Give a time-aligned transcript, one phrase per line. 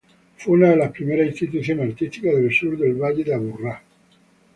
[0.37, 3.83] Fue una de las primeras instituciones artísticas del sur del Valle de Aburrá.